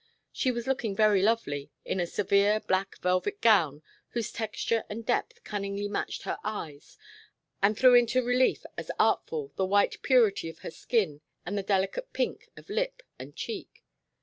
She 0.31 0.49
was 0.49 0.65
looking 0.65 0.95
very 0.95 1.21
lovely 1.21 1.69
in 1.85 1.99
a 1.99 2.07
severe 2.07 2.59
black 2.59 2.97
velvet 3.01 3.39
gown 3.39 3.83
whose 4.09 4.31
texture 4.31 4.83
and 4.89 5.05
depth 5.05 5.43
cunningly 5.43 5.87
matched 5.87 6.23
her 6.23 6.39
eyes 6.43 6.97
and 7.61 7.77
threw 7.77 7.93
into 7.93 8.17
a 8.21 8.23
relief 8.23 8.65
as 8.79 8.89
artful 8.97 9.51
the 9.57 9.65
white 9.67 10.01
purity 10.01 10.49
of 10.49 10.57
her 10.65 10.71
skin 10.71 11.21
and 11.45 11.55
the 11.55 11.61
delicate 11.61 12.13
pink 12.13 12.49
of 12.57 12.67
lip 12.67 13.03
and 13.19 13.35
cheek. 13.35 13.83